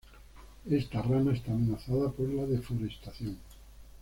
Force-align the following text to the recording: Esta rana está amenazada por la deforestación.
Esta 0.67 0.99
rana 1.03 1.31
está 1.31 1.51
amenazada 1.51 2.09
por 2.09 2.27
la 2.27 2.47
deforestación. 2.47 3.37